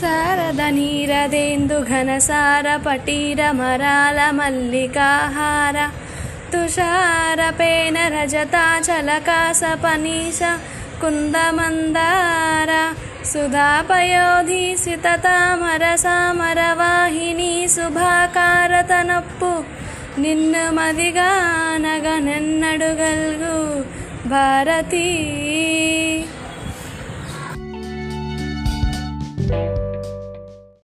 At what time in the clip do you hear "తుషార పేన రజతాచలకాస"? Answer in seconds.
6.52-9.60